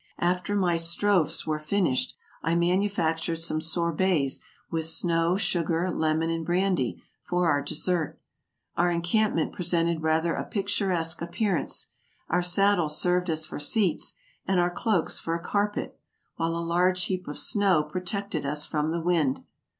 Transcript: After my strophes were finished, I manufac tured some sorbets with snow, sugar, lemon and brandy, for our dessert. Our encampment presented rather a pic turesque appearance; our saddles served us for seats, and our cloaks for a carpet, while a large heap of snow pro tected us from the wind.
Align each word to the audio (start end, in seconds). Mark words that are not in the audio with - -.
After 0.17 0.55
my 0.55 0.77
strophes 0.77 1.45
were 1.45 1.59
finished, 1.59 2.15
I 2.41 2.55
manufac 2.55 3.17
tured 3.19 3.37
some 3.37 3.61
sorbets 3.61 4.39
with 4.71 4.87
snow, 4.87 5.37
sugar, 5.37 5.91
lemon 5.91 6.31
and 6.31 6.43
brandy, 6.43 7.03
for 7.21 7.47
our 7.47 7.61
dessert. 7.61 8.17
Our 8.75 8.89
encampment 8.89 9.53
presented 9.53 10.01
rather 10.01 10.33
a 10.33 10.43
pic 10.43 10.65
turesque 10.69 11.21
appearance; 11.21 11.91
our 12.29 12.41
saddles 12.41 12.99
served 12.99 13.29
us 13.29 13.45
for 13.45 13.59
seats, 13.59 14.15
and 14.47 14.59
our 14.59 14.71
cloaks 14.71 15.19
for 15.19 15.35
a 15.35 15.39
carpet, 15.39 15.99
while 16.35 16.55
a 16.57 16.65
large 16.65 17.03
heap 17.03 17.27
of 17.27 17.37
snow 17.37 17.83
pro 17.83 18.01
tected 18.01 18.43
us 18.43 18.65
from 18.65 18.89
the 18.89 19.01
wind. 19.01 19.43